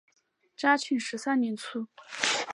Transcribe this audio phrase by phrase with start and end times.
[0.57, 1.87] 嘉庆十三年卒。